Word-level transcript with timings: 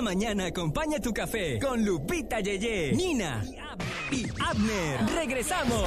Cada 0.00 0.14
mañana 0.14 0.46
acompaña 0.46 0.98
tu 0.98 1.12
café 1.12 1.58
con 1.58 1.84
Lupita 1.84 2.40
Yeye, 2.40 2.92
Nina 2.94 3.44
y 4.10 4.24
Abner. 4.42 4.98
Regresamos. 5.14 5.84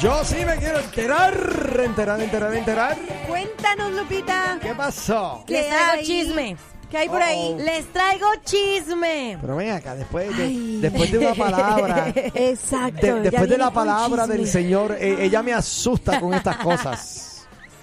Yo 0.00 0.24
sí 0.24 0.42
me 0.46 0.56
quiero 0.56 0.80
enterar, 0.80 1.80
enterar, 1.84 2.18
enterar, 2.22 2.54
enterar. 2.54 2.96
Cuéntanos, 3.26 3.92
Lupita. 3.92 4.58
¿Qué 4.62 4.74
pasó? 4.74 5.44
¿Qué 5.46 5.52
Les 5.52 5.66
traigo 5.68 5.92
hay? 5.92 6.06
chisme. 6.06 6.56
¿Qué 6.90 6.96
hay 6.96 7.08
por 7.10 7.20
ahí? 7.20 7.56
Les 7.58 7.92
traigo 7.92 8.26
chisme. 8.42 9.36
Pero 9.38 9.56
ven 9.56 9.72
acá, 9.72 9.94
después 9.94 10.34
de, 10.34 10.48
después 10.80 11.12
de 11.12 11.18
una 11.18 11.34
palabra, 11.34 12.08
Exacto. 12.14 13.16
después 13.20 13.50
de 13.50 13.58
la 13.58 13.70
palabra 13.70 14.26
del 14.26 14.48
Señor, 14.48 14.96
eh, 14.98 15.26
ella 15.26 15.42
me 15.42 15.52
asusta 15.52 16.18
con 16.18 16.32
estas 16.32 16.56
cosas. 16.56 17.17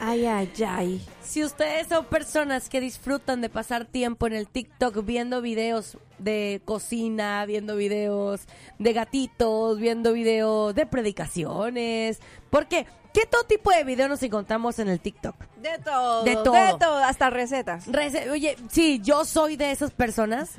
Ay, 0.07 0.25
ay, 0.27 0.51
ay. 0.67 1.05
Si 1.23 1.43
ustedes 1.43 1.87
son 1.87 2.05
personas 2.05 2.69
que 2.69 2.79
disfrutan 2.79 3.41
de 3.41 3.49
pasar 3.49 3.85
tiempo 3.85 4.27
en 4.27 4.33
el 4.33 4.47
TikTok 4.47 5.03
viendo 5.03 5.41
videos 5.41 5.97
de 6.19 6.61
cocina, 6.63 7.43
viendo 7.47 7.75
videos 7.75 8.41
de 8.77 8.93
gatitos, 8.93 9.79
viendo 9.79 10.13
videos 10.13 10.75
de 10.75 10.85
predicaciones, 10.85 12.19
porque 12.51 12.85
¿qué 13.13 13.25
todo 13.25 13.43
tipo 13.45 13.71
de 13.71 13.83
video 13.83 14.07
nos 14.07 14.21
encontramos 14.21 14.77
en 14.79 14.89
el 14.89 14.99
TikTok? 14.99 15.35
De 15.61 15.79
todo. 15.83 16.23
De 16.23 16.35
todo. 16.35 16.53
De 16.53 16.73
todo, 16.79 16.97
hasta 16.97 17.29
recetas. 17.31 17.87
Rece- 17.87 18.29
Oye, 18.29 18.55
sí, 18.69 19.01
yo 19.03 19.25
soy 19.25 19.55
de 19.57 19.71
esas 19.71 19.89
personas 19.91 20.51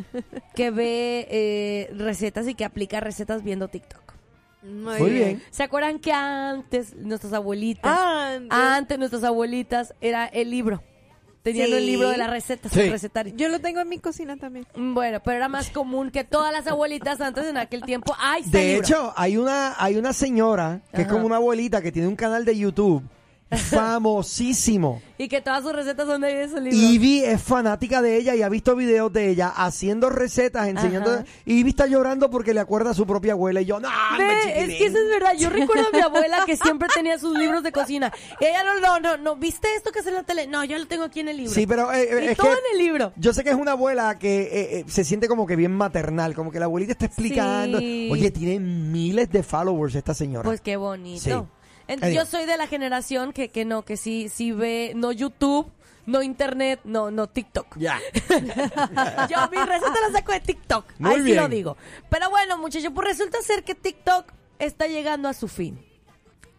que 0.56 0.70
ve 0.72 1.28
eh, 1.30 1.90
recetas 1.96 2.48
y 2.48 2.54
que 2.54 2.64
aplica 2.64 2.98
recetas 3.00 3.44
viendo 3.44 3.68
TikTok. 3.68 4.05
Muy 4.66 5.10
bien. 5.10 5.42
¿Se 5.50 5.62
acuerdan 5.62 5.98
que 5.98 6.12
antes 6.12 6.94
nuestras 6.96 7.32
abuelitas, 7.32 7.96
Antes. 7.98 8.48
antes 8.50 8.98
nuestras 8.98 9.24
abuelitas 9.24 9.94
era 10.00 10.26
el 10.26 10.50
libro? 10.50 10.82
Tenían 11.42 11.68
Sí. 11.68 11.74
el 11.74 11.86
libro 11.86 12.08
de 12.08 12.16
las 12.16 12.28
recetas, 12.28 12.72
Sí. 12.72 12.80
el 12.80 12.90
recetario. 12.90 13.32
Yo 13.36 13.48
lo 13.48 13.60
tengo 13.60 13.78
en 13.78 13.88
mi 13.88 13.98
cocina 14.00 14.36
también. 14.36 14.66
Mm, 14.74 14.94
Bueno, 14.94 15.20
pero 15.24 15.36
era 15.36 15.48
más 15.48 15.70
común 15.70 16.10
que 16.10 16.24
todas 16.24 16.52
las 16.52 16.66
abuelitas 16.66 17.20
antes 17.20 17.46
en 17.46 17.56
aquel 17.56 17.82
tiempo. 17.82 18.16
¡Ay, 18.18 18.42
De 18.46 18.64
libro! 18.64 18.82
hecho, 18.82 19.12
hay 19.16 19.36
una, 19.36 19.74
hay 19.78 19.96
una 19.96 20.12
señora 20.12 20.80
que 20.92 21.02
es 21.02 21.08
como 21.08 21.24
una 21.24 21.36
abuelita 21.36 21.80
que 21.80 21.92
tiene 21.92 22.08
un 22.08 22.16
canal 22.16 22.44
de 22.44 22.58
YouTube 22.58 23.04
famosísimo. 23.50 25.02
Y 25.18 25.28
que 25.28 25.40
todas 25.40 25.62
sus 25.62 25.72
recetas 25.72 26.06
son 26.06 26.20
de 26.20 26.44
ese 26.44 26.60
libro. 26.60 26.76
Ivy 26.76 27.24
es 27.24 27.40
fanática 27.40 28.02
de 28.02 28.18
ella 28.18 28.34
y 28.34 28.42
ha 28.42 28.50
visto 28.50 28.76
videos 28.76 29.10
de 29.14 29.30
ella 29.30 29.48
haciendo 29.48 30.10
recetas, 30.10 30.68
enseñando. 30.68 31.10
Ajá. 31.10 31.24
Ivy 31.46 31.70
está 31.70 31.86
llorando 31.86 32.28
porque 32.28 32.52
le 32.52 32.60
acuerda 32.60 32.90
a 32.90 32.94
su 32.94 33.06
propia 33.06 33.32
abuela. 33.32 33.62
Y 33.62 33.64
yo, 33.64 33.80
no, 33.80 33.88
Ve, 34.18 34.26
es 34.28 34.66
chiquilín". 34.66 34.76
que 34.78 34.86
eso 34.88 34.98
es 34.98 35.08
verdad. 35.08 35.32
Yo 35.38 35.48
recuerdo 35.50 35.86
a 35.88 35.96
mi 35.96 36.00
abuela 36.02 36.42
que 36.44 36.58
siempre 36.58 36.86
tenía 36.94 37.18
sus 37.18 37.34
libros 37.38 37.62
de 37.62 37.72
cocina. 37.72 38.12
Y 38.40 38.44
ella 38.44 38.62
no, 38.62 38.78
no, 38.78 39.00
no, 39.00 39.16
no, 39.16 39.36
¿viste 39.36 39.68
esto 39.74 39.90
que 39.90 40.00
es 40.00 40.06
en 40.06 40.12
la 40.16 40.22
tele? 40.22 40.46
No, 40.46 40.62
yo 40.64 40.76
lo 40.76 40.86
tengo 40.86 41.04
aquí 41.04 41.20
en 41.20 41.28
el 41.28 41.38
libro. 41.38 41.54
Sí, 41.54 41.66
pero 41.66 41.90
eh, 41.94 42.02
eh, 42.02 42.30
es 42.32 42.36
todo 42.36 42.48
que 42.48 42.52
en 42.52 42.78
el 42.78 42.78
libro. 42.86 43.14
yo 43.16 43.32
sé 43.32 43.42
que 43.42 43.48
es 43.48 43.56
una 43.56 43.72
abuela 43.72 44.18
que 44.18 44.42
eh, 44.42 44.78
eh, 44.80 44.84
se 44.86 45.02
siente 45.02 45.28
como 45.28 45.46
que 45.46 45.56
bien 45.56 45.72
maternal, 45.72 46.34
como 46.34 46.50
que 46.52 46.58
la 46.58 46.66
abuelita 46.66 46.92
está 46.92 47.06
explicando. 47.06 47.78
Sí. 47.78 48.10
Oye, 48.12 48.30
tiene 48.30 48.60
miles 48.60 49.30
de 49.30 49.42
followers 49.42 49.94
esta 49.94 50.12
señora. 50.12 50.44
Pues 50.44 50.60
qué 50.60 50.76
bonito. 50.76 51.22
Sí. 51.22 51.55
Adiós. 51.88 52.14
yo 52.14 52.26
soy 52.26 52.46
de 52.46 52.56
la 52.56 52.66
generación 52.66 53.32
que, 53.32 53.48
que 53.48 53.64
no, 53.64 53.82
que 53.82 53.96
sí, 53.96 54.28
sí 54.28 54.52
ve, 54.52 54.92
no 54.94 55.12
YouTube, 55.12 55.70
no 56.06 56.22
Internet, 56.22 56.80
no, 56.84 57.10
no 57.10 57.28
TikTok. 57.28 57.76
ya. 57.78 57.98
Yo 59.28 59.50
mi 59.50 59.58
receta 59.58 59.94
la 60.06 60.12
saco 60.12 60.32
de 60.32 60.40
TikTok. 60.40 60.84
Muy 60.98 61.14
Ahí 61.14 61.22
sí 61.22 61.34
lo 61.34 61.48
digo. 61.48 61.76
Pero 62.08 62.30
bueno, 62.30 62.58
muchachos, 62.58 62.92
pues 62.94 63.08
resulta 63.08 63.42
ser 63.42 63.64
que 63.64 63.74
TikTok 63.74 64.32
está 64.58 64.86
llegando 64.86 65.28
a 65.28 65.34
su 65.34 65.48
fin. 65.48 65.84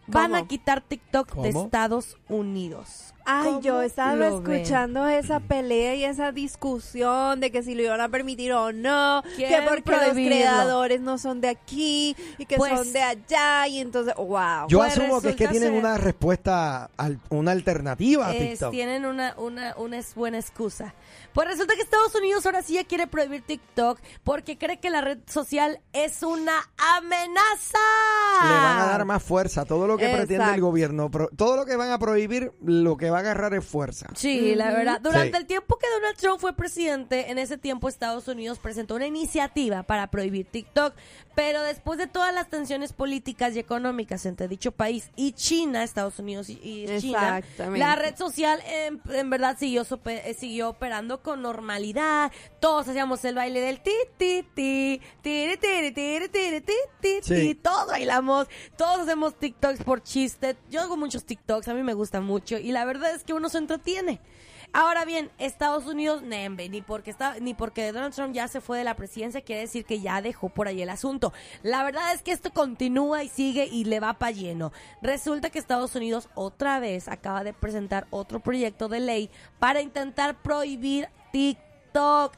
Van 0.06 0.34
a 0.34 0.46
quitar 0.46 0.80
TikTok 0.80 1.34
de. 1.34 1.48
Estados 1.50 2.16
Unidos. 2.28 3.14
Ay, 3.30 3.44
¿Cómo 3.44 3.60
yo 3.60 3.82
estaba 3.82 4.14
ven? 4.14 4.32
escuchando 4.32 5.06
esa 5.06 5.38
pelea 5.38 5.94
y 5.96 6.04
esa 6.04 6.32
discusión 6.32 7.40
de 7.40 7.50
que 7.50 7.62
si 7.62 7.74
lo 7.74 7.82
iban 7.82 8.00
a 8.00 8.08
permitir 8.08 8.54
o 8.54 8.72
no, 8.72 9.22
que 9.36 9.58
porque 9.68 9.90
los 9.90 10.12
creadores 10.14 11.02
no 11.02 11.18
son 11.18 11.42
de 11.42 11.48
aquí 11.48 12.16
y 12.38 12.46
que 12.46 12.56
Pues- 12.56 12.72
son 12.72 12.90
de 12.90 13.02
allá 13.02 13.66
y 13.68 13.80
entonces, 13.80 14.14
wow. 14.16 14.66
Yo 14.68 14.78
Pues 14.78 14.92
asumo 14.96 15.20
que 15.20 15.28
es 15.30 15.36
que 15.36 15.46
tienen 15.48 15.72
ser- 15.72 15.78
una 15.78 15.98
respuesta, 15.98 16.88
al- 16.96 17.20
una 17.28 17.52
alternativa 17.52 18.28
a 18.28 18.34
Es- 18.34 18.50
TikTok. 18.52 18.70
tienen 18.70 19.04
una, 19.04 19.34
una, 19.36 19.74
una 19.76 19.98
es- 19.98 20.14
buena 20.14 20.38
excusa. 20.38 20.94
Pues 21.34 21.46
resulta 21.48 21.74
que 21.74 21.82
Estados 21.82 22.14
Unidos 22.14 22.46
ahora 22.46 22.62
sí 22.62 22.74
ya 22.74 22.84
quiere 22.84 23.06
prohibir 23.06 23.42
TikTok 23.42 24.00
porque 24.24 24.56
cree 24.56 24.80
que 24.80 24.88
la 24.88 25.02
red 25.02 25.18
social 25.26 25.80
es 25.92 26.22
una 26.22 26.54
amenaza. 26.96 27.78
Le 28.42 28.50
van 28.54 28.78
a 28.80 28.86
dar 28.86 29.04
más 29.04 29.22
fuerza. 29.22 29.64
Todo 29.64 29.86
lo 29.86 29.96
que 29.98 30.08
pretende 30.08 30.54
el 30.54 30.60
gobierno, 30.60 31.10
pro- 31.10 31.28
todo 31.36 31.56
lo 31.56 31.66
que 31.66 31.76
van 31.76 31.90
a 31.90 31.98
prohibir, 31.98 32.52
lo 32.64 32.96
que 32.96 33.10
va 33.10 33.17
a 33.18 33.20
agarrar 33.20 33.54
es 33.54 33.64
fuerza. 33.64 34.06
Sí, 34.16 34.54
la 34.54 34.70
verdad. 34.70 35.00
Durante 35.00 35.30
Sí. 35.32 35.36
el 35.36 35.46
tiempo 35.46 35.76
que 35.78 35.86
Donald 35.90 36.16
Trump 36.16 36.40
fue 36.40 36.52
presidente, 36.54 37.30
en 37.30 37.38
ese 37.38 37.58
tiempo 37.58 37.88
Estados 37.88 38.26
Unidos 38.28 38.58
presentó 38.58 38.94
una 38.94 39.06
iniciativa 39.06 39.82
para 39.82 40.06
prohibir 40.08 40.46
TikTok, 40.46 40.94
pero 41.34 41.62
después 41.62 41.98
de 41.98 42.06
todas 42.06 42.34
las 42.34 42.48
tensiones 42.48 42.92
políticas 42.92 43.54
y 43.54 43.58
económicas 43.60 44.26
entre 44.26 44.48
dicho 44.48 44.72
país 44.72 45.10
y 45.16 45.32
China, 45.32 45.84
Estados 45.84 46.18
Unidos 46.18 46.48
y, 46.48 46.86
China, 47.00 47.40
la 47.76 47.94
red 47.96 48.16
social 48.16 48.60
en, 48.66 49.00
en 49.10 49.30
verdad 49.30 49.56
siguió, 49.58 49.84
sope- 49.84 50.22
eh, 50.24 50.34
siguió 50.34 50.70
operando 50.70 51.22
con 51.22 51.42
normalidad. 51.42 52.32
Todos 52.60 52.88
hacíamos 52.88 53.24
el 53.24 53.34
baile 53.36 53.60
del 53.60 53.80
ti, 53.80 53.92
ti, 54.16 54.44
ti, 54.54 55.00
tiri, 55.22 55.56
tiri, 55.56 55.92
tiri, 55.92 56.28
tiri, 56.28 56.60
ti, 56.60 56.72
ti, 57.00 57.18
Sí. 57.22 57.34
ti. 57.34 57.54
Todos 57.54 57.86
bailamos, 57.88 58.48
todos 58.76 59.00
hacemos 59.00 59.38
TikToks 59.38 59.84
por 59.84 60.02
chiste. 60.02 60.56
Yo 60.70 60.80
hago 60.80 60.96
muchos 60.96 61.24
TikToks, 61.24 61.68
a 61.68 61.74
mí 61.74 61.82
me 61.82 61.94
gusta 61.94 62.20
mucho 62.20 62.58
y 62.58 62.72
la 62.72 62.84
verdad 62.84 63.07
es 63.14 63.24
que 63.24 63.32
uno 63.32 63.48
se 63.48 63.58
entretiene. 63.58 64.20
Ahora 64.72 65.06
bien, 65.06 65.30
Estados 65.38 65.86
Unidos, 65.86 66.22
nembe, 66.22 66.68
ni 66.68 66.82
porque 66.82 67.10
está, 67.10 67.40
ni 67.40 67.54
porque 67.54 67.90
Donald 67.90 68.14
Trump 68.14 68.34
ya 68.34 68.48
se 68.48 68.60
fue 68.60 68.76
de 68.76 68.84
la 68.84 68.96
presidencia 68.96 69.40
quiere 69.40 69.62
decir 69.62 69.86
que 69.86 70.00
ya 70.00 70.20
dejó 70.20 70.50
por 70.50 70.68
ahí 70.68 70.82
el 70.82 70.90
asunto. 70.90 71.32
La 71.62 71.82
verdad 71.84 72.12
es 72.12 72.22
que 72.22 72.32
esto 72.32 72.52
continúa 72.52 73.24
y 73.24 73.28
sigue 73.28 73.66
y 73.66 73.84
le 73.84 73.98
va 73.98 74.18
para 74.18 74.32
lleno. 74.32 74.72
Resulta 75.00 75.48
que 75.48 75.58
Estados 75.58 75.94
Unidos 75.94 76.28
otra 76.34 76.80
vez 76.80 77.08
acaba 77.08 77.44
de 77.44 77.54
presentar 77.54 78.06
otro 78.10 78.40
proyecto 78.40 78.88
de 78.88 79.00
ley 79.00 79.30
para 79.58 79.80
intentar 79.80 80.42
prohibir 80.42 81.08
TikTok. 81.32 81.67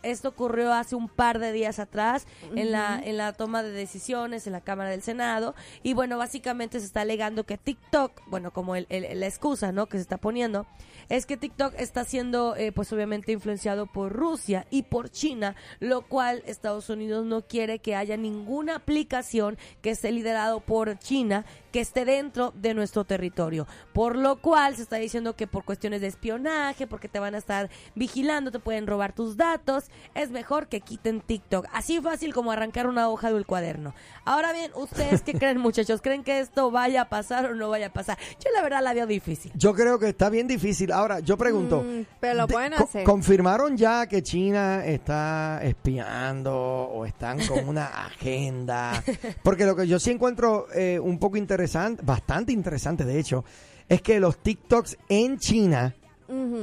Esto 0.03 0.29
ocurrió 0.29 0.73
hace 0.73 0.95
un 0.97 1.09
par 1.09 1.39
de 1.39 1.53
días 1.53 1.79
atrás 1.79 2.27
en 2.55 2.73
la 2.73 3.01
en 3.03 3.17
la 3.17 3.33
toma 3.33 3.63
de 3.63 3.71
decisiones 3.73 4.47
en 4.47 4.53
la 4.53 4.61
Cámara 4.61 4.91
del 4.91 5.03
Senado. 5.03 5.55
Y 5.83 5.95
bueno, 5.95 6.19
básicamente 6.19 6.81
se 6.81 6.87
está 6.87 7.01
alegando 7.03 7.45
que 7.45 7.59
TikTok, 7.59 8.23
bueno, 8.29 8.53
como 8.53 8.77
el- 8.77 8.87
el- 8.91 9.21
la 9.21 9.27
excusa, 9.27 9.73
¿no? 9.73 9.87
que 9.87 9.97
se 9.99 10.03
está 10.03 10.17
poniendo 10.19 10.67
es 11.09 11.27
que 11.27 11.37
TikTok 11.37 11.75
está 11.77 12.05
siendo, 12.05 12.55
eh, 12.55 12.71
pues 12.71 12.93
obviamente, 12.93 13.33
influenciado 13.33 13.87
por 13.87 14.13
Rusia 14.13 14.67
y 14.71 14.85
por 14.85 15.11
China, 15.11 15.57
lo 15.81 16.03
cual 16.03 16.43
Estados 16.47 16.89
Unidos 16.89 17.25
no 17.27 17.43
quiere 17.43 17.81
que 17.81 17.97
haya 17.97 18.17
ninguna 18.17 18.77
aplicación 18.77 19.59
que 19.83 19.91
esté 19.91 20.13
liderado 20.13 20.61
por 20.61 20.99
China 21.01 21.45
que 21.73 21.81
esté 21.81 22.05
dentro 22.05 22.53
de 22.57 22.75
nuestro 22.75 23.05
territorio. 23.05 23.67
Por 23.93 24.17
lo 24.17 24.37
cual 24.41 24.77
se 24.77 24.83
está 24.83 24.97
diciendo 24.97 25.37
que 25.37 25.47
por 25.47 25.65
cuestiones 25.65 26.01
de 26.01 26.07
espionaje, 26.09 26.87
porque 26.87 27.09
te 27.09 27.19
van 27.19 27.35
a 27.35 27.39
estar 27.39 27.71
vigilando, 27.95 28.51
te 28.51 28.59
pueden 28.59 28.87
robar 28.87 29.13
tus 29.15 29.37
datos, 29.37 29.85
es 30.15 30.31
mejor 30.31 30.69
que 30.69 30.81
quiten 30.81 31.21
TikTok. 31.21 31.67
Así 31.73 32.01
fácil 32.01 32.35
como 32.35 32.53
arrancar 32.53 32.87
una 32.87 33.09
hoja 33.09 33.33
del 33.33 33.47
cuaderno. 33.47 33.95
Ahora 34.25 34.53
bien, 34.53 34.71
¿ustedes 34.75 35.23
qué 35.23 35.35
creen, 35.35 35.59
muchachos? 35.59 36.01
¿Creen 36.03 36.23
que 36.25 36.41
esto 36.41 36.71
vaya 36.71 37.03
a 37.03 37.09
pasar 37.09 37.47
o 37.47 37.55
no 37.55 37.69
vaya 37.71 37.87
a 37.87 37.93
pasar? 37.93 38.19
Yo 38.45 38.51
la 38.55 38.63
verdad 38.63 38.83
la 38.83 38.95
veo 38.95 39.07
difícil. 39.07 39.53
Yo 39.55 39.75
creo 39.75 39.99
que 39.99 40.09
está 40.09 40.31
bien 40.31 40.47
difícil. 40.49 40.93
Ahora, 40.93 41.21
yo 41.21 41.37
pregunto. 41.37 41.83
Mm, 41.83 42.05
pero 42.21 42.35
lo 42.35 42.47
de- 42.47 42.53
pueden 42.53 42.73
co- 42.73 42.85
hacer. 42.85 43.05
¿Confirmaron 43.05 43.77
ya 43.77 44.07
que 44.07 44.23
China 44.23 44.85
está 44.85 45.61
espiando 45.63 46.55
o 46.55 47.05
están 47.07 47.45
con 47.47 47.69
una 47.69 47.87
agenda? 48.07 49.03
Porque 49.43 49.67
lo 49.67 49.77
que 49.77 49.87
yo 49.87 49.99
sí 49.99 50.11
encuentro 50.11 50.67
eh, 50.75 50.99
un 51.01 51.19
poco 51.19 51.37
interesante, 51.37 51.60
bastante 52.03 52.53
interesante 52.53 53.05
de 53.05 53.19
hecho, 53.19 53.45
es 53.89 54.03
que 54.03 54.21
los 54.21 54.39
TikToks 54.39 54.97
en 55.09 55.39
China, 55.39 55.95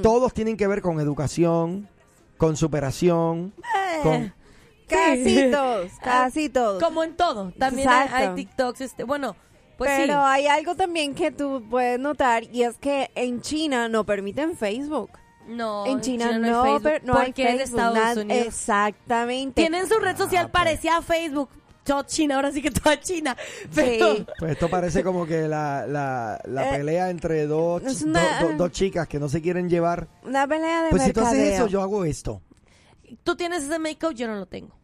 todos 0.02 0.34
tienen 0.34 0.56
que 0.58 0.66
ver 0.68 0.82
con 0.82 1.00
educación, 1.00 1.90
con 2.38 2.56
superación, 2.56 3.54
con... 4.04 4.34
Casi 4.88 5.52
todos, 5.52 5.92
casi 6.02 6.48
todos. 6.54 6.82
Como 6.82 7.04
en 7.04 7.18
todo. 7.18 7.52
También 7.60 7.90
hay, 7.90 8.06
Exacto. 8.06 8.30
hay 8.30 8.36
TikToks, 8.36 8.82
este, 8.82 9.04
bueno, 9.04 9.36
pues 9.78 9.92
Pero 9.98 10.14
sí. 10.14 10.20
hay 10.24 10.48
algo 10.48 10.76
también 10.76 11.14
que 11.14 11.30
tú 11.32 11.62
puedes 11.70 12.00
notar 12.00 12.44
y 12.54 12.64
es 12.64 12.78
que 12.78 13.12
en 13.16 13.42
China 13.42 13.90
no 13.90 14.06
permiten 14.06 14.56
Facebook. 14.56 15.12
No, 15.46 15.86
en 15.86 16.00
China, 16.02 16.40
no, 16.40 16.64
Facebook, 16.64 17.02
no 17.04 17.18
hay 17.18 17.28
porque 17.28 17.44
es 17.44 17.52
de 17.52 17.58
Facebook. 17.60 17.80
Estados 17.80 17.98
nada- 17.98 18.22
Unidos. 18.22 18.48
Exactamente. 18.48 19.62
Tienen 19.62 19.88
su 19.88 20.00
red 20.00 20.16
social 20.18 20.46
Ah, 20.46 20.50
pues. 20.52 20.64
parecida 20.64 20.98
a 20.98 21.02
Facebook. 21.02 21.50
Toda 21.88 22.06
China, 22.06 22.36
ahora 22.36 22.52
sí 22.52 22.62
que 22.62 22.70
toda 22.70 23.00
China. 23.00 23.36
Pero, 23.74 24.16
Sí. 24.18 24.26
Pues 24.38 24.52
esto 24.52 24.70
parece 24.70 25.04
como 25.04 25.26
que 25.26 25.48
la, 25.48 25.88
la, 25.88 26.40
la 26.46 26.70
Eh, 26.76 26.78
pelea 26.78 27.10
entre 27.10 27.48
dos, 27.48 27.82
do- 28.06 28.20
do- 28.42 28.54
dos 28.58 28.72
chicas 28.72 29.08
que 29.08 29.20
no 29.20 29.30
se 29.30 29.42
quieren 29.42 29.70
llevar. 29.70 30.08
Una 30.24 30.46
pelea 30.48 30.84
de 30.84 30.90
Pues 30.92 31.04
si 31.04 31.14
tú 31.14 31.22
haces 31.22 31.54
eso, 31.56 31.68
yo 31.68 31.82
hago 31.82 32.04
esto. 32.06 32.42
tú 33.24 33.36
tienes 33.36 33.64
ese 33.64 33.80
make-up, 33.80 34.14
yo 34.14 34.28
no 34.28 34.36
lo 34.36 34.46
tengo. 34.46 34.78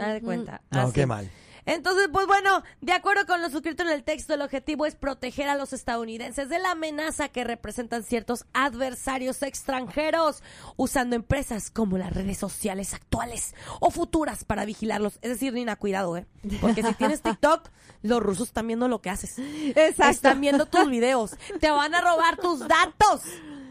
Haz 0.00 0.14
de 0.14 0.20
cuenta. 0.22 0.60
No, 0.70 0.80
Así. 0.80 0.92
qué 0.92 1.06
mal. 1.06 1.30
Entonces, 1.66 2.08
pues 2.12 2.26
bueno, 2.26 2.62
de 2.80 2.92
acuerdo 2.92 3.26
con 3.26 3.42
lo 3.42 3.50
suscrito 3.50 3.82
en 3.82 3.90
el 3.90 4.04
texto, 4.04 4.34
el 4.34 4.42
objetivo 4.42 4.86
es 4.86 4.94
proteger 4.94 5.48
a 5.48 5.56
los 5.56 5.72
estadounidenses 5.72 6.48
de 6.48 6.60
la 6.60 6.70
amenaza 6.70 7.28
que 7.28 7.44
representan 7.44 8.04
ciertos 8.04 8.46
adversarios 8.52 9.42
extranjeros, 9.42 10.42
usando 10.76 11.16
empresas 11.16 11.70
como 11.70 11.98
las 11.98 12.12
redes 12.12 12.38
sociales 12.38 12.94
actuales 12.94 13.54
o 13.80 13.90
futuras 13.90 14.44
para 14.44 14.64
vigilarlos. 14.64 15.18
Es 15.22 15.30
decir, 15.30 15.52
Nina, 15.52 15.76
cuidado, 15.76 16.16
¿eh? 16.16 16.26
Porque 16.60 16.82
si 16.84 16.94
tienes 16.94 17.20
TikTok, 17.22 17.68
los 18.02 18.22
rusos 18.22 18.48
están 18.48 18.68
viendo 18.68 18.86
lo 18.86 19.02
que 19.02 19.10
haces. 19.10 19.38
Exacto. 19.38 20.10
Están 20.10 20.40
viendo 20.40 20.66
tus 20.66 20.88
videos. 20.88 21.36
Te 21.60 21.70
van 21.70 21.94
a 21.94 22.00
robar 22.00 22.36
tus 22.36 22.60
datos. 22.60 23.22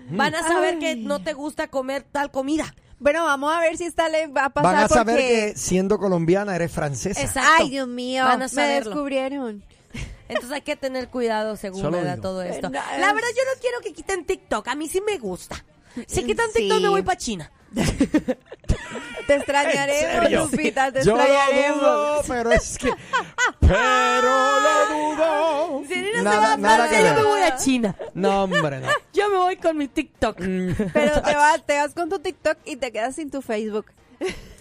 Van 0.10 0.36
a 0.36 0.44
saber 0.44 0.80
que 0.80 0.96
no 0.96 1.24
te 1.24 1.34
gusta 1.34 1.70
comer 1.70 2.04
tal 2.04 2.30
comida. 2.30 2.76
Bueno, 3.00 3.24
vamos 3.26 3.54
a 3.54 3.60
ver 3.60 3.78
si 3.78 3.84
esta 3.86 4.08
le 4.10 4.28
va 4.28 4.46
a 4.46 4.50
pasar 4.50 4.74
Van 4.74 4.84
a 4.84 4.88
saber 4.88 5.16
porque... 5.16 5.52
que 5.54 5.58
siendo 5.60 5.98
colombiana 5.98 6.56
eres 6.56 6.72
francesa. 6.72 7.22
Exacto. 7.22 7.50
Ay, 7.60 7.70
Dios 7.70 7.88
mío, 7.88 8.24
Van 8.24 8.42
a 8.42 8.48
me 8.48 8.68
descubrieron. 8.68 9.64
Entonces 10.28 10.52
hay 10.52 10.62
que 10.62 10.76
tener 10.76 11.10
cuidado 11.10 11.56
según 11.56 11.82
Solo 11.82 11.98
me 12.00 12.04
da 12.04 12.16
digo. 12.16 12.22
todo 12.24 12.42
esto. 12.42 12.70
La 12.70 13.14
verdad 13.14 13.30
yo 13.36 13.44
no 13.54 13.62
quiero 13.62 13.80
que 13.82 13.94
quiten 13.94 14.26
TikTok, 14.26 14.68
a 14.68 14.76
mí 14.76 14.88
sí 14.88 15.02
me 15.06 15.18
gusta. 15.18 15.64
Si 16.08 16.24
quitan 16.24 16.48
Sí. 16.52 16.60
TikTok 16.62 16.82
me 16.82 16.90
voy 16.90 17.02
para 17.04 17.18
China. 17.18 17.52
Te 19.28 19.36
extrañaremos? 19.36 20.32
Lupita, 20.52 20.92
te 20.92 21.04
Yo 21.04 21.16
lo 21.16 21.22
extrañaremos. 21.22 21.80
dudo, 21.82 22.22
pero 22.28 22.52
es 22.52 22.78
que... 22.78 22.90
Pero 23.60 24.60
lo 24.62 24.96
dudo. 24.96 25.84
Si 25.88 25.94
se 25.96 26.22
Nada- 26.24 26.40
va 26.40 26.54
a 26.54 26.58
nada 26.58 26.90
que 26.90 26.98
yo 26.98 27.04
me 27.04 27.14
ver. 27.16 27.24
voy 27.24 27.42
a 27.42 27.56
China. 27.58 27.96
No, 28.14 28.44
hombre, 28.44 28.80
no. 28.80 28.88
Yo 29.14 29.30
me 29.30 29.38
voy 29.38 29.56
con 29.58 29.78
mi 29.78 29.88
TikTok. 29.88 30.38
Pero 30.38 31.22
te 31.22 31.36
vas, 31.36 31.66
te 31.66 31.78
vas 31.78 31.94
con 31.94 32.10
tu 32.10 32.20
TikTok 32.20 32.58
y 32.66 32.76
te 32.76 32.92
quedas 32.92 33.16
sin 33.16 33.32
tu 33.32 33.42
Facebook. 33.42 33.86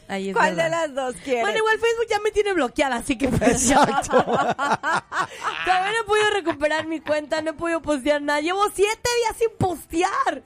Ahí 0.09 0.29
es 0.31 0.37
¿Cuál 0.37 0.55
verdad. 0.55 0.65
de 0.65 0.71
las 0.71 0.95
dos 0.95 1.17
quieres? 1.23 1.43
Bueno, 1.43 1.59
igual 1.59 1.79
Facebook 1.79 2.07
ya 2.11 2.21
me 2.21 2.31
tiene 2.31 2.53
bloqueada, 2.53 2.97
así 2.97 3.17
que 3.17 3.29
pues, 3.29 3.43
Exacto. 3.71 4.23
todavía 4.25 5.93
no 5.93 6.01
he 6.01 6.05
podido 6.07 6.31
recuperar 6.31 6.87
mi 6.87 7.01
cuenta, 7.01 7.41
no 7.43 7.51
he 7.51 7.55
podido 7.55 7.81
postear 7.83 8.21
nada. 8.23 8.41
Llevo 8.41 8.63
siete 8.75 9.09
días 9.25 9.37
sin 9.39 9.49
postear. 9.59 10.43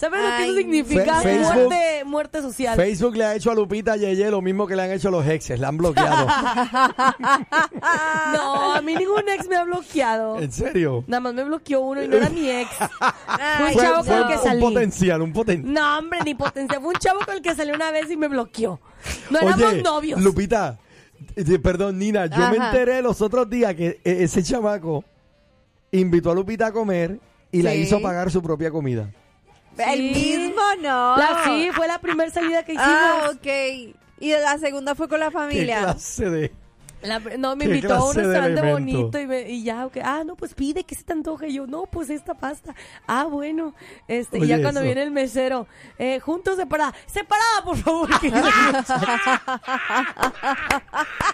¿Sabes 0.00 0.20
lo 0.22 0.28
que 0.38 0.42
eso 0.44 0.54
significa? 0.54 1.20
Fe- 1.20 1.28
Facebook- 1.38 1.54
muerte, 1.68 2.04
muerte 2.06 2.40
social. 2.42 2.74
Facebook 2.76 3.16
le 3.16 3.24
ha 3.26 3.34
hecho 3.34 3.50
a 3.50 3.54
Lupita 3.54 3.96
Yeye 3.96 4.30
lo 4.30 4.40
mismo 4.40 4.66
que 4.66 4.74
le 4.74 4.82
han 4.82 4.90
hecho 4.92 5.08
a 5.08 5.10
los 5.10 5.26
exes. 5.26 5.60
La 5.60 5.68
han 5.68 5.76
bloqueado. 5.76 6.26
No, 8.32 8.74
a 8.74 8.80
mí 8.82 8.94
ningún 8.94 9.28
ex 9.28 9.48
me 9.48 9.56
ha 9.56 9.64
bloqueado. 9.64 10.38
¿En 10.38 10.52
serio? 10.52 11.04
Nada 11.06 11.20
más 11.20 11.34
me 11.34 11.44
bloqueó 11.44 11.80
uno 11.80 12.02
y 12.02 12.08
no 12.08 12.16
era 12.16 12.28
mi 12.30 12.48
ex. 12.48 12.70
Fue 12.78 12.88
Ay, 13.28 13.74
un 13.74 13.80
chavo 13.80 14.04
con 14.04 14.14
el 14.18 14.26
que 14.28 14.34
un 14.36 14.42
salí. 14.42 14.60
potencial, 14.60 15.22
un 15.22 15.32
potencial. 15.32 15.72
No, 15.74 15.98
hombre, 15.98 16.18
ni 16.24 16.34
potencia. 16.34 16.80
Fue 16.80 16.88
un 16.88 16.98
chavo 16.98 17.20
con 17.24 17.34
el 17.34 17.42
que 17.42 17.54
salí 17.54 17.70
una 17.72 17.90
vez 17.90 18.10
y 18.10 18.16
me 18.16 18.28
bloqueó. 18.28 18.80
No 19.30 19.38
éramos 19.40 19.62
Oye, 19.62 19.82
novios. 19.82 20.20
Lupita, 20.20 20.78
eh, 21.36 21.58
perdón, 21.58 21.98
Nina, 21.98 22.26
yo 22.26 22.38
me 22.50 22.56
Ajá. 22.58 22.70
enteré 22.70 23.02
los 23.02 23.20
otros 23.20 23.48
días 23.50 23.74
que 23.74 24.00
eh, 24.04 24.18
ese 24.20 24.42
chamaco 24.42 25.04
invitó 25.92 26.30
a 26.30 26.34
Lupita 26.34 26.66
a 26.66 26.72
comer 26.72 27.18
y 27.52 27.62
la 27.62 27.72
Sí. 27.72 27.78
hizo 27.78 28.00
pagar 28.00 28.30
su 28.30 28.42
propia 28.42 28.70
comida. 28.70 29.10
El 29.88 30.02
mismo 30.02 30.62
no. 30.80 31.16
La, 31.16 31.42
sí, 31.44 31.70
fue 31.74 31.86
la 31.88 31.98
primera 32.00 32.30
salida 32.30 32.64
que 32.64 32.72
hicimos. 32.72 32.90
Ah, 32.92 33.30
ok. 33.32 33.46
Y 34.20 34.30
la 34.32 34.58
segunda 34.58 34.94
fue 34.94 35.08
con 35.08 35.20
la 35.20 35.26
¿Qué 35.26 35.32
familia. 35.32 35.80
clase 35.80 36.28
de...? 36.30 36.59
La- 37.02 37.18
no, 37.38 37.56
me 37.56 37.64
¿Qué 37.66 37.70
invitó 37.76 37.94
a 37.94 38.04
un 38.08 38.14
restaurante 38.14 38.60
bonito 38.72 39.18
y, 39.20 39.26
me- 39.26 39.48
y 39.50 39.62
ya, 39.62 39.86
ok. 39.86 39.96
Ah, 40.04 40.22
no, 40.24 40.36
pues 40.36 40.54
pide, 40.54 40.84
que 40.84 40.94
se 40.94 41.02
te 41.04 41.12
antoja? 41.14 41.46
Y 41.46 41.54
yo, 41.54 41.66
no, 41.66 41.84
pues 41.84 42.10
esta 42.10 42.34
pasta. 42.34 42.74
Ah, 43.06 43.24
bueno. 43.24 43.74
Este, 44.08 44.38
y 44.38 44.46
ya 44.46 44.60
cuando 44.60 44.82
viene 44.82 45.02
el 45.02 45.10
mesero, 45.10 45.66
eh, 45.98 46.20
juntos, 46.20 46.56
separada. 46.56 46.94
Separada, 47.06 47.64
por 47.64 47.76
favor. 47.78 48.08
que 48.20 48.30
yo- 48.30 48.36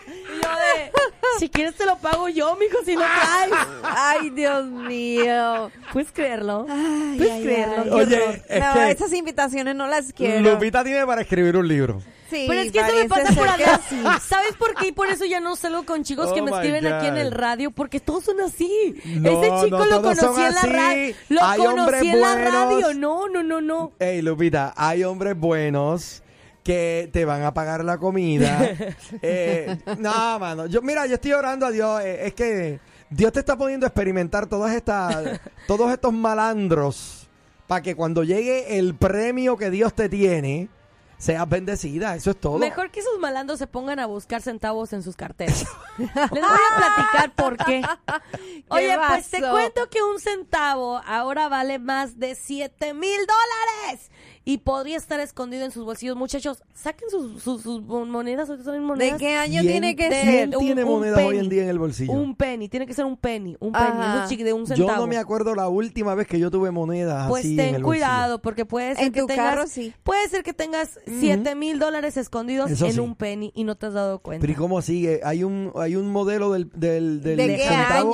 y 0.07 0.43
yo 0.43 0.51
de, 0.51 0.93
si 1.39 1.49
quieres 1.49 1.75
te 1.75 1.85
lo 1.87 1.97
pago 1.99 2.29
yo, 2.29 2.57
mijo, 2.57 2.79
si 2.85 2.95
no 2.95 3.03
traes. 3.03 3.53
Ay, 3.83 4.31
Dios 4.31 4.65
mío. 4.67 5.71
¿Puedes 5.93 6.13
creerlo? 6.13 6.67
Ay, 6.69 7.15
¿Puedes 7.19 7.33
ay, 7.33 7.43
creerlo? 7.43 7.83
ay. 7.83 7.91
Oye, 7.91 8.23
horror. 8.23 8.41
es 8.49 8.61
no, 8.65 8.75
que 8.75 8.91
esas 8.91 9.13
invitaciones 9.13 9.75
no 9.75 9.87
las 9.87 10.13
quiero. 10.13 10.53
Lupita 10.53 10.85
tiene 10.85 11.05
para 11.07 11.23
escribir 11.23 11.57
un 11.57 11.67
libro. 11.69 12.01
Sí, 12.31 12.47
Pero 12.49 12.61
es 12.61 12.73
que 12.73 12.81
eso 12.81 12.93
me 12.95 13.09
pasa 13.09 13.33
por 13.35 13.49
hablar. 13.49 13.81
sí. 13.89 14.03
¿Sabes 14.27 14.55
por 14.59 14.75
qué? 14.75 14.89
Y 14.89 14.93
por 14.93 15.09
eso 15.09 15.25
ya 15.25 15.41
no 15.41 15.55
salgo 15.57 15.85
con 15.85 16.03
chicos 16.03 16.33
que 16.33 16.41
Oh 16.41 16.45
me 16.45 16.51
escriben 16.51 16.87
aquí 16.87 17.07
en 17.07 17.17
el 17.17 17.31
radio, 17.33 17.71
porque 17.71 18.01
todos 18.01 18.25
son 18.25 18.41
así. 18.41 18.95
No, 19.05 19.31
Ese 19.31 19.65
chico 19.65 19.79
no 19.79 19.85
lo 19.87 20.03
conocí 20.03 20.41
en 20.43 20.55
la 20.55 20.63
radio. 20.63 21.15
Lo 21.29 21.43
Hay 21.45 21.61
hombres 21.61 21.87
conocí 22.01 22.09
en 22.09 22.21
la 22.21 22.33
buenos. 22.35 22.53
radio. 22.53 22.95
No, 22.95 23.29
no, 23.29 23.43
no, 23.43 23.61
no. 23.61 23.93
Ey, 23.99 24.23
Lupita, 24.23 24.75
hay 24.77 25.05
hombres 25.05 25.39
buenos 25.39 26.23
que 26.65 27.09
te 27.13 27.25
van 27.25 27.43
a 27.45 27.55
pagar 27.55 27.85
la 27.85 27.99
comida. 27.99 28.71
Eh, 29.23 29.77
no, 29.99 30.39
mano. 30.41 30.67
Yo, 30.67 30.83
mira, 30.83 31.07
yo 31.07 31.15
estoy 31.15 31.33
orando 31.33 31.67
a 31.67 31.71
Dios. 31.71 32.01
eh, 32.03 32.27
es 32.27 32.35
que 32.35 32.81
Dios 33.09 33.33
te 33.33 33.39
está 33.39 33.57
poniendo 33.57 33.87
a 33.87 33.89
experimentar 33.89 34.47
todas 34.49 34.75
estas, 34.75 35.41
todos 35.69 35.93
estos 35.93 36.13
malandros 36.13 37.29
para 37.69 37.83
que 37.83 37.95
cuando 37.95 38.25
llegue 38.25 38.79
el 38.79 38.95
premio 38.97 39.57
que 39.57 39.71
Dios 39.71 39.95
te 39.95 40.09
tiene, 40.09 40.69
seas 41.19 41.49
bendecida. 41.49 42.15
Eso 42.15 42.31
es 42.31 42.41
todo. 42.41 42.59
Mejor 42.59 42.91
que 42.91 43.01
esos 43.01 43.19
malandros 43.19 43.59
se 43.59 43.67
pongan 43.67 43.99
a 43.99 44.07
buscar 44.07 44.43
centavos 44.43 44.93
en 44.93 45.03
sus 45.03 45.17
carteras. 45.17 45.65
Les 45.99 46.13
voy 46.15 46.25
a 46.31 46.77
platicar 46.77 47.35
por 47.35 47.57
qué. 47.57 47.83
Oye, 48.69 48.97
pues 49.09 49.31
te 49.31 49.41
cuento 49.41 49.89
que 49.89 50.03
un 50.03 50.21
centavo 50.21 51.01
ahora 51.07 51.49
vale 51.49 51.79
más 51.79 52.19
de 52.19 52.35
7 52.35 52.95
mil 52.95 53.21
dólares. 53.27 54.11
Y 54.49 54.59
podría 54.59 54.97
estar 54.97 55.19
escondido 55.19 55.65
en 55.65 55.73
sus 55.73 55.85
bolsillos. 55.85 56.17
Muchachos, 56.17 56.63
saquen 56.73 57.11
sus, 57.11 57.43
sus, 57.43 57.63
sus 57.63 57.83
monedas. 57.83 58.49
¿o 58.49 58.57
son 58.63 58.75
¿De 58.75 58.79
monedas? 58.81 59.19
qué 59.19 59.35
año 59.35 59.61
¿Quién- 59.61 59.73
tiene 59.73 59.97
que 59.97 60.05
de- 60.05 60.21
¿Quién 60.23 60.25
ser? 60.51 60.57
un- 60.57 60.65
tiene 60.65 60.85
un 60.85 60.91
monedas 60.93 61.19
hoy 61.19 61.25
penny. 61.35 61.39
en 61.45 61.49
día 61.51 61.63
en 61.65 61.69
el 61.69 61.79
bolsillo? 61.81 62.13
Un 62.13 62.37
penny, 62.37 62.69
tiene 62.69 62.87
que 62.87 62.95
ser 62.95 63.07
un 63.07 63.17
penny, 63.17 63.57
un 63.59 63.73
penny, 63.73 63.91
chiqui- 64.29 64.45
de 64.45 64.53
un 64.53 64.65
yo 64.67 64.77
centavo. 64.77 65.01
no 65.01 65.07
me 65.09 65.17
acuerdo 65.17 65.57
la 65.57 65.67
última 65.69 66.15
vez 66.15 66.29
que 66.29 66.39
yo 66.39 66.49
tuve 66.53 66.71
monedas 66.71 67.29
Pues 67.29 67.41
así 67.45 67.51
en 67.51 67.57
ten 67.57 67.67
el 67.75 67.83
bolsillo. 67.83 67.87
cuidado, 68.07 68.41
porque 68.41 68.65
puede 68.65 68.95
ser 68.95 69.07
En 69.07 69.13
que 69.13 69.21
tu 69.23 69.27
tengas, 69.27 69.51
carro, 69.51 69.67
sí. 69.67 69.93
puede 70.05 70.29
ser 70.29 70.45
que 70.45 70.55
tengas 70.55 71.01
siete 71.07 71.57
mil 71.57 71.81
dólares 71.81 72.17
escondidos 72.17 72.71
Eso 72.71 72.87
en 72.87 72.93
sí. 72.93 73.01
un 73.01 73.17
penny 73.17 73.51
y 73.53 73.65
no 73.65 73.75
te 73.77 73.87
has 73.87 73.95
dado 73.95 74.21
cuenta. 74.21 74.43
Pero 74.43 74.53
¿y 74.53 74.57
cómo 74.57 74.81
sigue? 74.81 75.23
Hay 75.25 75.43
un, 75.43 75.73
hay 75.75 75.97
un 75.97 76.13
modelo 76.13 76.53
del, 76.53 76.71
del, 76.71 77.21
del 77.21 77.37
¿De 77.37 77.49
De 77.49 77.57
qué 77.57 77.65
año? 77.67 78.13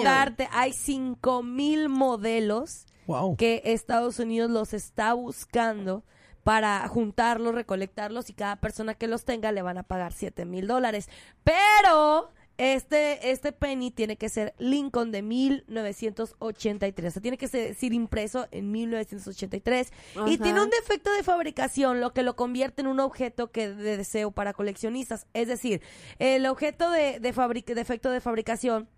hay 0.50 0.72
cinco 0.72 1.42
mil 1.42 1.90
modelos 1.90 2.86
Wow. 3.06 3.36
que 3.36 3.60
Estados 3.66 4.18
Unidos 4.18 4.50
los 4.50 4.72
está 4.72 5.12
buscando 5.12 6.04
para 6.44 6.86
juntarlos, 6.88 7.54
recolectarlos 7.54 8.28
y 8.30 8.32
cada 8.34 8.56
persona 8.56 8.94
que 8.94 9.06
los 9.06 9.24
tenga 9.24 9.52
le 9.52 9.62
van 9.62 9.78
a 9.78 9.82
pagar 9.84 10.12
7 10.12 10.44
mil 10.44 10.66
dólares. 10.66 11.08
Pero 11.44 12.30
este, 12.58 13.30
este 13.30 13.52
penny 13.52 13.90
tiene 13.90 14.16
que 14.16 14.28
ser 14.28 14.54
Lincoln 14.58 15.10
de 15.12 15.22
1983. 15.22 17.08
O 17.08 17.12
sea, 17.12 17.22
tiene 17.22 17.38
que 17.38 17.48
ser, 17.48 17.68
decir 17.68 17.92
impreso 17.92 18.46
en 18.50 18.70
1983. 18.72 19.92
Y 20.14 20.18
Ajá. 20.18 20.42
tiene 20.42 20.62
un 20.62 20.70
defecto 20.70 21.12
de 21.12 21.22
fabricación, 21.22 22.00
lo 22.00 22.12
que 22.12 22.22
lo 22.22 22.36
convierte 22.36 22.82
en 22.82 22.88
un 22.88 23.00
objeto 23.00 23.50
que 23.50 23.68
de 23.68 23.96
deseo 23.96 24.30
para 24.32 24.52
coleccionistas. 24.52 25.26
Es 25.34 25.48
decir, 25.48 25.80
el 26.18 26.46
objeto 26.46 26.90
de, 26.90 27.20
defecto 27.20 28.10
de 28.10 28.20
fabricación 28.20 28.88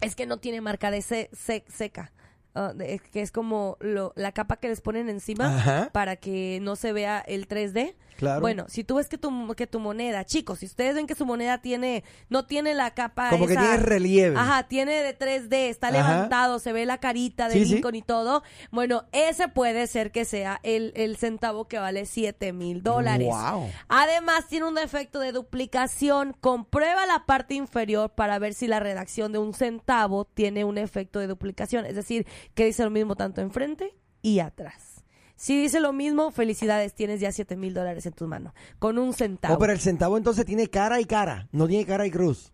es 0.00 0.14
que 0.16 0.26
no 0.26 0.38
tiene 0.38 0.60
marca 0.60 0.90
de 0.90 1.02
se- 1.02 1.30
se- 1.32 1.64
seca. 1.68 2.12
De- 2.54 3.00
que 3.12 3.20
es 3.20 3.30
como 3.32 3.76
lo- 3.80 4.12
la 4.16 4.32
capa 4.32 4.56
que 4.56 4.68
les 4.68 4.80
ponen 4.80 5.08
encima 5.08 5.56
Ajá. 5.56 5.90
para 5.92 6.16
que 6.16 6.58
no 6.62 6.76
se 6.76 6.92
vea 6.92 7.20
el 7.20 7.48
3D. 7.48 7.94
Claro. 8.16 8.40
Bueno, 8.40 8.66
si 8.68 8.84
tú 8.84 8.96
ves 8.96 9.08
que 9.08 9.18
tu, 9.18 9.54
que 9.56 9.66
tu 9.66 9.80
moneda, 9.80 10.24
chicos, 10.24 10.60
si 10.60 10.66
ustedes 10.66 10.94
ven 10.94 11.06
que 11.06 11.14
su 11.14 11.26
moneda 11.26 11.58
tiene, 11.58 12.04
no 12.28 12.46
tiene 12.46 12.74
la 12.74 12.92
capa 12.94 13.30
Como 13.30 13.46
que 13.46 13.54
tiene 13.56 13.76
relieve. 13.78 14.36
Ajá, 14.38 14.68
tiene 14.68 15.02
de 15.02 15.18
3D, 15.18 15.68
está 15.68 15.88
Ajá. 15.88 15.96
levantado, 15.96 16.58
se 16.58 16.72
ve 16.72 16.86
la 16.86 16.98
carita 16.98 17.48
de 17.48 17.54
Sí, 17.54 17.64
sí. 17.66 17.74
Lincoln 17.74 17.94
y 17.94 18.02
todo. 18.02 18.42
Bueno, 18.70 19.04
ese 19.12 19.48
puede 19.48 19.86
ser 19.86 20.12
que 20.12 20.24
sea 20.24 20.60
el, 20.62 20.92
el 20.96 21.16
centavo 21.16 21.66
que 21.66 21.78
vale 21.78 22.06
7 22.06 22.52
mil 22.52 22.82
dólares. 22.82 23.28
Wow. 23.28 23.68
Además, 23.88 24.46
tiene 24.48 24.66
un 24.66 24.74
defecto 24.74 25.20
de 25.20 25.32
duplicación. 25.32 26.34
Comprueba 26.40 27.06
la 27.06 27.26
parte 27.26 27.54
inferior 27.54 28.10
para 28.10 28.38
ver 28.38 28.54
si 28.54 28.66
la 28.66 28.80
redacción 28.80 29.32
de 29.32 29.38
un 29.38 29.54
centavo 29.54 30.24
tiene 30.24 30.64
un 30.64 30.78
efecto 30.78 31.18
de 31.18 31.26
duplicación. 31.26 31.86
Es 31.86 31.96
decir, 31.96 32.26
que 32.54 32.64
dice 32.66 32.84
lo 32.84 32.90
mismo 32.90 33.16
tanto 33.16 33.40
enfrente 33.40 33.94
y 34.22 34.38
atrás. 34.38 34.93
Si 35.36 35.60
dice 35.60 35.80
lo 35.80 35.92
mismo, 35.92 36.30
felicidades, 36.30 36.94
tienes 36.94 37.20
ya 37.20 37.32
7 37.32 37.56
mil 37.56 37.74
dólares 37.74 38.06
en 38.06 38.12
tu 38.12 38.26
mano. 38.26 38.54
Con 38.78 38.98
un 38.98 39.12
centavo. 39.12 39.54
Oh, 39.54 39.58
pero 39.58 39.72
el 39.72 39.80
centavo 39.80 40.16
entonces 40.16 40.44
tiene 40.44 40.68
cara 40.68 41.00
y 41.00 41.04
cara, 41.04 41.48
no 41.52 41.66
tiene 41.66 41.84
cara 41.84 42.06
y 42.06 42.10
cruz. 42.10 42.53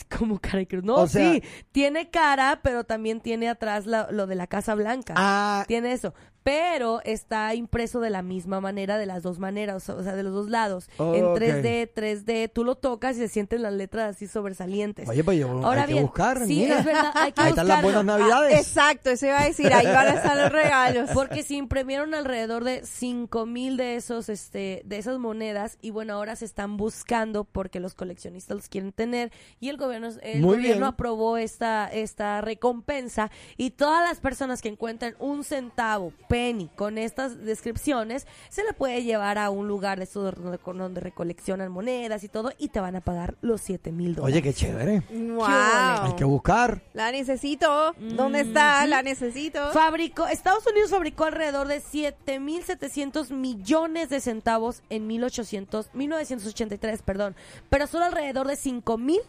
Como 0.18 0.38
cara 0.38 0.60
y 0.62 0.66
cruz. 0.66 0.84
No, 0.84 0.96
O 0.96 1.06
sea- 1.06 1.32
sí, 1.32 1.42
tiene 1.72 2.10
cara, 2.10 2.60
pero 2.62 2.84
también 2.84 3.20
tiene 3.20 3.48
atrás 3.48 3.86
la- 3.86 4.08
lo 4.10 4.26
de 4.26 4.34
la 4.34 4.46
Casa 4.46 4.74
Blanca. 4.74 5.14
Ah, 5.16 5.64
Tiene 5.68 5.92
eso. 5.92 6.14
Pero 6.44 7.00
está 7.04 7.54
impreso 7.54 8.00
de 8.00 8.10
la 8.10 8.20
misma 8.22 8.60
manera, 8.60 8.98
de 8.98 9.06
las 9.06 9.22
dos 9.22 9.38
maneras, 9.38 9.88
o 9.88 10.02
sea, 10.02 10.16
de 10.16 10.24
los 10.24 10.32
dos 10.32 10.50
lados. 10.50 10.90
Oh, 10.98 11.14
en 11.14 11.24
ok. 11.24 11.38
3D, 11.38 11.88
3D, 11.94 12.50
tú 12.52 12.64
lo 12.64 12.74
tocas 12.74 13.14
y 13.16 13.20
se 13.20 13.28
sienten 13.28 13.62
las 13.62 13.72
letras 13.72 14.16
así 14.16 14.26
sobresalientes. 14.26 15.08
oye, 15.08 15.22
pues 15.22 15.38
yo, 15.38 15.48
Ahora 15.64 15.82
hay 15.82 15.86
que 15.86 15.92
bien, 15.92 16.06
buscar, 16.06 16.44
sí, 16.44 16.56
mira. 16.62 16.80
es 16.80 16.84
verdad, 16.84 17.12
hay 17.14 17.30
que 17.32 17.40
Ahí 17.42 17.50
están 17.50 17.68
las 17.68 17.80
buenas 17.80 18.04
navidades. 18.04 18.58
Exacto, 18.58 19.10
eso 19.10 19.26
iba 19.26 19.40
a 19.40 19.44
decir, 19.44 19.72
ahí 19.72 19.86
van 19.86 20.08
a 20.08 20.14
estar 20.16 20.36
los 20.36 20.50
regalos. 20.50 21.10
Porque 21.14 21.44
se 21.44 21.54
imprimieron 21.54 22.12
alrededor 22.12 22.64
de 22.64 22.84
5 22.84 23.46
mil 23.46 23.76
de 23.76 23.94
esos, 23.94 24.28
este, 24.28 24.82
de 24.84 24.98
esas 24.98 25.20
monedas 25.20 25.78
y 25.80 25.90
bueno, 25.90 26.14
ahora 26.14 26.34
se 26.34 26.44
están 26.44 26.76
buscando 26.76 27.44
porque 27.44 27.78
los 27.78 27.94
coleccionistas 27.94 28.56
los 28.56 28.68
quieren 28.68 28.90
tener 28.90 29.30
y 29.60 29.68
el 29.68 29.76
gobierno, 29.82 30.08
el 30.22 30.40
Muy 30.40 30.56
gobierno 30.56 30.76
bien. 30.76 30.84
aprobó 30.84 31.36
esta, 31.36 31.88
esta 31.92 32.40
recompensa 32.40 33.30
y 33.56 33.70
todas 33.70 34.08
las 34.08 34.20
personas 34.20 34.62
que 34.62 34.68
encuentren 34.68 35.14
un 35.18 35.44
centavo, 35.44 36.12
penny, 36.28 36.68
con 36.76 36.98
estas 36.98 37.44
descripciones, 37.44 38.26
se 38.48 38.64
le 38.64 38.72
puede 38.72 39.02
llevar 39.02 39.38
a 39.38 39.50
un 39.50 39.68
lugar 39.68 39.98
de 39.98 40.04
estos 40.04 40.34
donde, 40.34 40.58
donde 40.64 41.00
recoleccionan 41.00 41.70
monedas 41.70 42.24
y 42.24 42.28
todo 42.28 42.52
y 42.58 42.68
te 42.68 42.80
van 42.80 42.96
a 42.96 43.00
pagar 43.00 43.36
los 43.40 43.60
7 43.60 43.92
mil 43.92 44.14
dólares. 44.14 44.34
Oye, 44.34 44.42
qué 44.42 44.54
chévere. 44.54 45.02
Wow. 45.10 45.44
Hay 45.46 46.14
que 46.16 46.24
buscar. 46.24 46.82
La 46.92 47.12
necesito. 47.12 47.94
¿Dónde 47.98 48.40
está? 48.40 48.86
La 48.86 49.02
necesito. 49.02 49.70
Fabricó, 49.72 50.26
Estados 50.26 50.66
Unidos 50.66 50.90
fabricó 50.90 51.24
alrededor 51.24 51.68
de 51.68 51.80
7.700 51.80 53.30
millones 53.30 54.08
de 54.08 54.20
centavos 54.20 54.82
en 54.90 55.06
1800, 55.06 55.90
1983, 55.94 57.02
perdón, 57.02 57.34
pero 57.68 57.86
solo 57.86 58.04
alrededor 58.04 58.46
de 58.46 58.54
5.000 58.54 59.20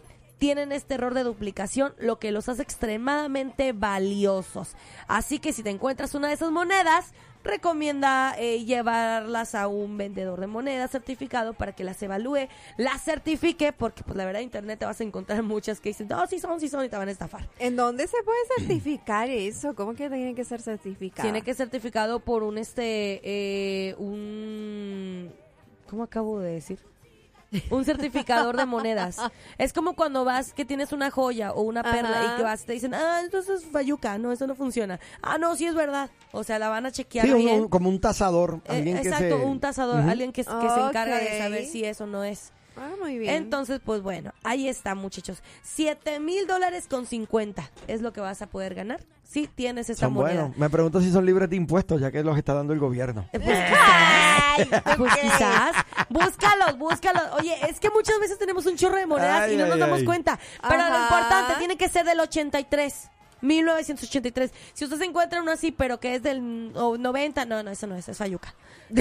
tienen 0.44 0.74
este 0.74 0.96
error 0.96 1.14
de 1.14 1.24
duplicación, 1.24 1.94
lo 1.98 2.20
que 2.20 2.34
los 2.34 2.50
hace 2.50 2.64
extremadamente 2.64 3.72
valiosos. 3.72 4.76
Así 5.08 5.40
que 5.40 5.54
si 5.54 5.64
te 5.64 5.70
encuentras 5.70 6.16
una 6.16 6.28
de 6.28 6.34
esas 6.34 6.52
monedas, 6.52 7.14
recomienda 7.46 8.36
eh, 8.38 8.66
llevarlas 8.66 9.56
a 9.56 9.70
un 9.70 9.98
vendedor 9.98 10.42
de 10.42 10.48
monedas 10.48 10.92
certificado 10.92 11.54
para 11.54 11.72
que 11.72 11.86
las 11.86 12.04
evalúe, 12.04 12.50
las 12.76 13.02
certifique, 13.02 13.72
porque 13.72 14.04
pues 14.04 14.18
la 14.18 14.26
verdad 14.26 14.42
en 14.42 14.48
internet 14.48 14.80
te 14.80 14.86
vas 14.86 15.00
a 15.00 15.06
encontrar 15.06 15.42
muchas 15.44 15.80
que 15.80 15.92
dicen, 15.92 16.10
no, 16.10 16.28
sí 16.28 16.40
son, 16.40 16.60
sí 16.60 16.68
son, 16.68 16.84
y 16.84 16.90
te 16.90 16.98
van 16.98 17.08
a 17.08 17.12
estafar. 17.12 17.48
¿En 17.58 17.78
dónde 17.78 18.06
se 18.06 18.18
puede 18.26 18.40
certificar 18.58 19.30
eso? 19.30 19.74
¿Cómo 19.76 19.94
que 19.94 20.10
tiene 20.10 20.36
que 20.36 20.44
ser 20.44 20.62
certificado? 20.62 21.24
Tiene 21.24 21.42
que 21.42 21.54
ser 21.54 21.68
certificado 21.68 22.20
por 22.20 22.44
un 22.44 22.58
este 22.58 23.22
eh, 23.24 23.96
un 23.98 25.32
¿cómo 25.90 26.04
acabo 26.04 26.42
de 26.42 26.52
decir? 26.52 26.80
Un 27.70 27.86
certificador 27.86 28.58
de 28.58 28.66
monedas. 28.66 29.18
Es 29.58 29.74
como 29.74 29.94
cuando 29.96 30.26
vas 30.26 30.54
que 30.54 30.66
tienes 30.66 30.92
una 30.92 31.12
joya 31.12 31.52
o 31.54 31.62
una 31.62 31.84
perla 31.84 32.20
Ajá. 32.22 32.34
y 32.34 32.38
que 32.38 32.44
vas 32.44 32.66
te 32.66 32.74
dicen, 32.74 32.94
"Ah, 32.94 33.22
entonces 33.24 33.62
es 33.64 33.66
fayuca, 33.70 34.18
no, 34.18 34.32
eso 34.32 34.48
no 34.48 34.56
funciona." 34.56 35.00
Ah, 35.22 35.38
no, 35.38 35.56
sí 35.56 35.66
es 35.66 35.76
verdad. 35.76 36.10
O 36.32 36.44
sea, 36.44 36.60
la 36.60 36.70
van 36.70 36.86
a 36.86 36.92
chequear 36.92 37.28
Sí, 37.28 37.34
bien. 37.34 37.62
un- 37.62 37.68
como 37.70 37.90
un 37.90 38.00
tasador. 38.00 38.62
Eh, 38.66 38.78
Alguien 38.78 39.02
que 39.02 39.08
exacto, 39.10 39.38
se- 39.38 39.46
un 39.46 39.60
tasador, 39.60 40.02
alguien 40.10 40.32
que, 40.32 40.44
que 40.44 40.50
se 40.50 40.80
encarga 40.82 41.18
de 41.18 41.38
saber 41.40 41.66
si 41.66 41.84
eso 41.86 42.06
no 42.08 42.24
es. 42.24 42.52
Ah, 42.78 42.92
muy 43.00 43.18
bien. 43.20 43.36
Entonces, 43.36 43.80
pues 43.84 44.02
bueno, 44.02 44.34
ahí 44.44 44.68
está, 44.68 44.96
muchachos. 44.96 45.42
Siete 45.62 46.20
mil 46.20 46.48
dólares 46.48 46.88
con 46.90 47.06
50 47.06 47.70
es 47.88 48.02
lo 48.02 48.14
que 48.14 48.22
vas 48.22 48.42
a 48.42 48.48
poder 48.48 48.74
ganar. 48.76 49.00
Sí, 49.24 49.50
tienes 49.54 49.90
esta 49.90 50.06
Son 50.08 50.14
moneda. 50.14 50.42
buenos. 50.42 50.58
Me 50.58 50.70
pregunto 50.70 51.02
si 51.02 51.12
son 51.12 51.26
libres 51.26 51.50
de 51.50 51.56
impuestos, 51.56 52.02
ya 52.02 52.12
que 52.12 52.24
los 52.24 52.38
está 52.38 52.54
dando 52.54 52.74
el 52.74 52.80
gobierno. 52.80 53.28
Eh, 53.34 53.40
Pues 53.40 53.58
quizás, 53.66 54.98
pues 54.98 55.14
quizás. 55.16 55.76
Búscalos, 56.10 56.78
búscalos. 56.78 57.24
Oye, 57.40 57.56
es 57.68 57.80
que 57.80 57.90
muchas 57.90 58.20
veces 58.20 58.38
tenemos 58.38 58.66
un 58.66 58.76
chorro 58.76 58.98
de 58.98 59.06
monedas 59.08 59.42
Ay, 59.44 59.54
y 59.54 59.58
no 59.58 59.64
ay, 59.66 59.70
nos 59.72 59.80
damos 59.80 60.00
ay. 60.00 60.06
cuenta. 60.06 60.40
Pero 60.68 60.90
lo 60.90 61.00
importante 61.02 61.54
tiene 61.58 61.78
que 61.78 61.90
ser 61.90 62.06
del 62.06 62.20
83. 62.20 63.10
1983. 63.44 64.52
Si 64.74 64.86
usted 64.86 64.98
se 64.98 65.06
encuentra 65.06 65.42
uno 65.42 65.52
así, 65.52 65.72
pero 65.72 66.00
que 66.00 66.16
es 66.16 66.24
del 66.24 66.72
oh, 66.76 66.98
90, 66.98 67.46
no, 67.46 67.62
no, 67.62 67.72
eso 67.72 67.86
no 67.88 67.96
es, 67.96 68.08
es 68.08 68.18
Fayuca. 68.18 68.56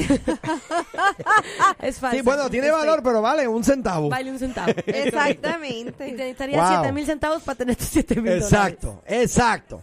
es 1.81 1.99
falso. 1.99 2.17
Sí, 2.17 2.23
bueno, 2.23 2.49
tiene 2.51 2.69
Este, 2.69 2.79
valor, 2.79 3.03
pero 3.03 3.23
vale 3.23 3.47
un 3.49 3.65
centavo. 3.65 4.09
Vale 4.09 4.31
un 4.31 4.39
centavo. 4.39 4.73
Y 4.77 4.83
te 4.83 5.09
Exactamente. 5.09 6.13
necesitaría 6.13 6.59
Wow. 6.59 6.69
7 6.83 6.93
mil 6.93 7.07
centavos 7.07 7.43
para 7.43 7.57
tener 7.57 7.77
tus 7.77 7.89
7 7.89 8.15
mil 8.17 8.25
dólares. 8.41 8.45
Exacto, 8.53 9.03
exacto. 9.07 9.83